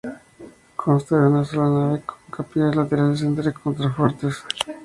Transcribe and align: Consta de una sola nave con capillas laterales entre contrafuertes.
Consta 0.77 1.15
de 1.21 1.27
una 1.29 1.45
sola 1.45 1.69
nave 1.69 2.01
con 2.01 2.17
capillas 2.31 2.75
laterales 2.75 3.21
entre 3.21 3.53
contrafuertes. 3.53 4.37